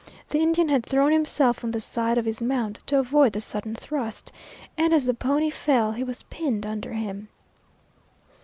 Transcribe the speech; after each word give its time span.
The 0.31 0.39
Indian 0.39 0.69
had 0.69 0.83
thrown 0.83 1.11
himself 1.11 1.63
on 1.63 1.69
the 1.69 1.79
side 1.79 2.17
of 2.17 2.25
his 2.25 2.41
mount 2.41 2.79
to 2.87 2.97
avoid 2.97 3.33
the 3.33 3.39
sudden 3.39 3.75
thrust, 3.75 4.31
and, 4.75 4.93
as 4.95 5.05
the 5.05 5.13
pony 5.13 5.51
fell, 5.51 5.91
he 5.91 6.03
was 6.03 6.23
pinned 6.23 6.65
under 6.65 6.93
him. 6.93 7.27